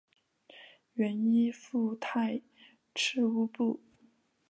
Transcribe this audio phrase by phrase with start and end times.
[0.93, 2.41] 原依附泰
[2.95, 3.79] 赤乌部。